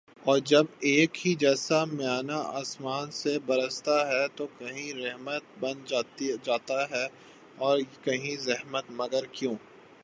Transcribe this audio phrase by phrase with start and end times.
[0.25, 5.83] اور جب ایک ہی جیسا مینہ آسماں سے برستا ہے تو کہیں رحمت بن
[6.43, 7.07] جاتا ہے
[7.57, 9.55] اور کہیں زحمت مگر کیوں